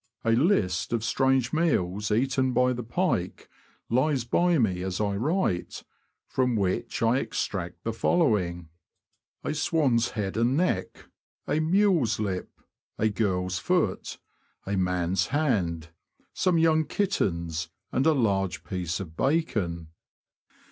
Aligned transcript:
A 0.25 0.31
list 0.31 0.93
of 0.93 1.03
strange 1.03 1.53
meals 1.53 2.09
eaten 2.09 2.53
by 2.53 2.73
the 2.73 2.81
pike 2.81 3.47
lies 3.87 4.23
by 4.23 4.57
me 4.57 4.81
as 4.81 4.99
I 4.99 5.15
write, 5.15 5.83
from 6.25 6.55
which 6.55 7.03
I 7.03 7.17
extract 7.19 7.83
the 7.83 7.93
following: 7.93 8.69
A 9.43 9.49
THE 9.49 9.49
FISH 9.53 9.67
OF 9.67 9.71
THE 9.73 9.77
BROADS. 9.77 10.05
291 10.07 10.07
swan's 10.07 10.09
head 10.17 10.37
and 10.41 10.57
neck, 10.57 11.05
a 11.47 11.59
mule's 11.59 12.19
lip, 12.19 12.49
a 12.97 13.09
girl's 13.09 13.59
foot, 13.59 14.17
a 14.65 14.75
man's 14.75 15.27
hand, 15.27 15.89
some 16.33 16.57
young 16.57 16.83
kittens, 16.85 17.69
and 17.91 18.07
a 18.07 18.13
large 18.13 18.63
piece 18.63 18.99
of 18.99 19.15
bacon. 19.15 19.89